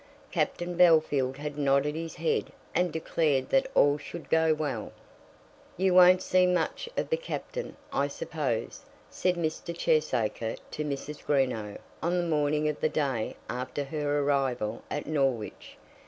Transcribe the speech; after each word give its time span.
Captain 0.31 0.75
Bellfield 0.75 1.37
had 1.37 1.59
nodded 1.59 1.93
his 1.93 2.15
head 2.15 2.51
and 2.73 2.91
declared 2.91 3.49
that 3.49 3.67
all 3.75 3.99
should 3.99 4.31
go 4.31 4.51
well. 4.51 4.91
"You 5.77 5.93
won't 5.93 6.23
see 6.23 6.47
much 6.47 6.89
of 6.97 7.11
the 7.11 7.17
Captain, 7.17 7.77
I 7.93 8.07
suppose," 8.07 8.81
said 9.11 9.35
Mr. 9.35 9.77
Cheesacre 9.77 10.57
to 10.71 10.83
Mrs. 10.83 11.23
Greenow 11.23 11.77
on 12.01 12.17
the 12.17 12.27
morning 12.27 12.67
of 12.67 12.79
the 12.81 12.89
day 12.89 13.35
after 13.47 13.83
her 13.83 14.21
arrival 14.23 14.81
at 14.89 15.05
Norwich. 15.05 15.77